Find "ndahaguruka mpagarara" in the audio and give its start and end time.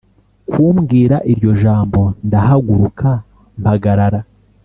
2.27-4.19